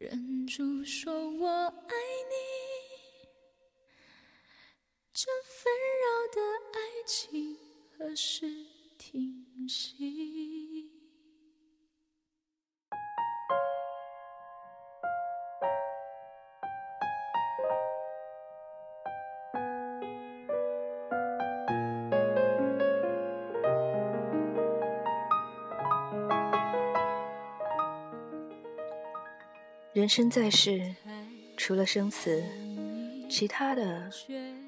[0.00, 1.94] 忍住说我爱
[2.30, 2.34] 你，
[5.12, 6.40] 这纷扰的
[6.72, 7.54] 爱情
[7.98, 8.46] 何时
[8.96, 10.49] 停息？
[29.92, 30.94] 人生在世，
[31.56, 32.40] 除了生死，
[33.28, 34.08] 其他的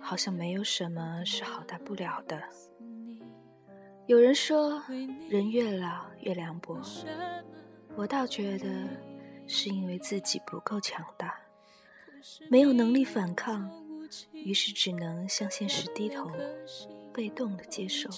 [0.00, 2.40] 好像没有什么是好大不了的。
[4.06, 4.80] 有人说，
[5.28, 6.80] 人越老越凉薄，
[7.96, 8.68] 我倒觉得
[9.48, 11.34] 是因为自己不够强大，
[12.48, 13.68] 没有能力反抗，
[14.32, 16.30] 于是只能向现实低头，
[17.12, 18.08] 被动的接受，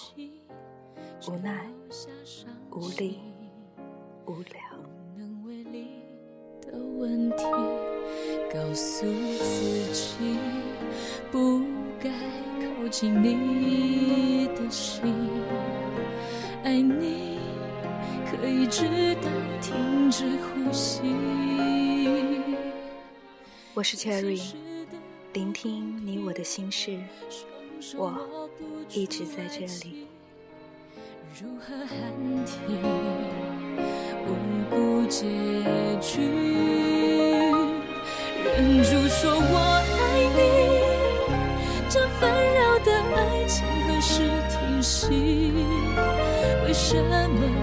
[1.29, 1.67] 无奈、
[2.71, 3.21] 无力、
[4.27, 4.61] 无聊。
[6.61, 7.45] 的问题，
[8.53, 9.07] 告诉
[9.39, 10.39] 自己
[11.31, 11.63] 不
[11.99, 12.11] 该
[12.61, 15.15] 靠近你的心。
[16.63, 17.39] 爱你
[18.31, 19.29] 可以直到
[19.63, 21.01] 停止呼吸。
[23.73, 24.53] 我是 Cherry，
[25.33, 26.99] 聆听你我的心事，
[27.97, 28.49] 我
[28.91, 30.07] 一直在这里。
[31.41, 31.99] 如何喊
[32.45, 32.77] 停
[34.31, 34.37] 不
[34.71, 35.27] 顾结
[36.01, 36.21] 局？
[38.45, 39.55] 忍住说我
[39.99, 40.01] 爱
[40.37, 40.39] 你，
[41.89, 44.13] 这纷扰的爱情何时
[44.49, 45.53] 停息？
[46.65, 47.13] 为什么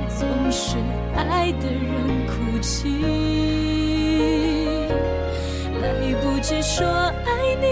[0.09, 0.75] 总是
[1.15, 2.89] 爱的人哭泣？
[5.81, 5.85] 来
[6.21, 7.27] 不及说爱
[7.61, 7.65] 你，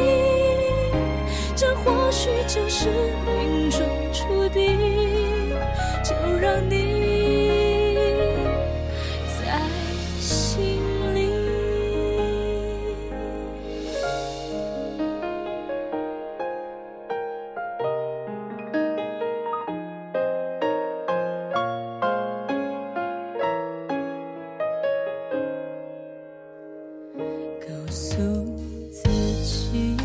[1.55, 2.87] 这或许就是
[3.25, 3.79] 命中
[4.13, 4.63] 注定。
[6.03, 6.74] 就让你
[28.15, 28.45] 诉
[28.91, 29.03] 自
[29.43, 29.97] 己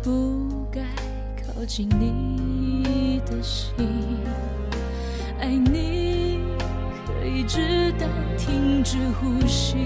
[0.00, 0.80] 不该
[1.42, 3.74] 靠近你的心。
[5.40, 6.38] 爱你
[7.04, 8.06] 可以直到
[8.38, 9.76] 停止呼吸，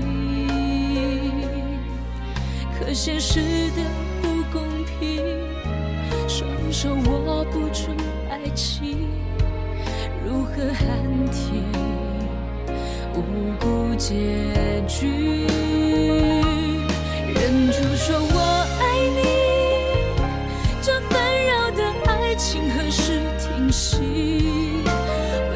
[2.78, 3.40] 可现实
[3.70, 3.82] 的
[4.20, 5.24] 不公平，
[6.28, 7.88] 双手握不住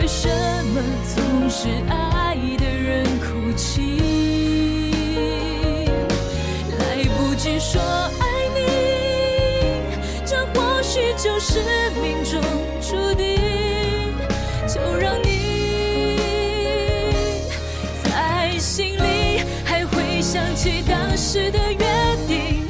[0.04, 0.82] 为什么
[1.16, 3.96] 总是爱的人哭泣？
[6.78, 8.22] 来不及说爱
[8.54, 8.60] 你，
[10.26, 11.58] 这或许就是
[12.02, 12.38] 命中
[12.82, 13.40] 注定。
[14.68, 16.18] 就让你
[18.04, 21.78] 在心里还会想起当时的约
[22.28, 22.68] 定，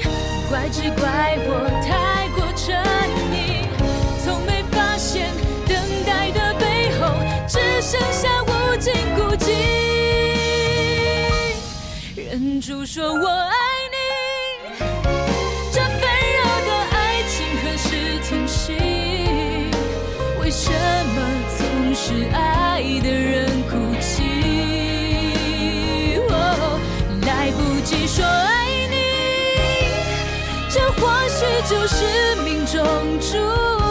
[0.49, 3.04] 怪只怪我太过沉
[9.45, 9.53] 尽孤
[12.17, 12.17] 寂。
[12.17, 13.55] 忍住说我爱
[13.93, 13.97] 你，
[15.71, 16.01] 这纷
[16.39, 17.89] 扰的爱情何时
[18.27, 18.73] 停息？
[20.41, 21.17] 为什么
[21.59, 21.61] 总
[21.95, 24.23] 是爱的人哭泣？
[26.31, 26.33] 哦，
[27.27, 28.97] 来不及说爱你，
[30.71, 31.95] 这或许就是
[32.45, 32.75] 命中
[33.21, 33.33] 注
[33.79, 33.84] 定。